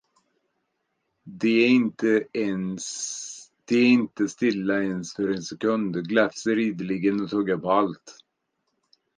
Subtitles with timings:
[1.23, 1.91] De är
[3.97, 8.17] inte stilla ens för en sekund, gläfser ideligen och tuggar på allt.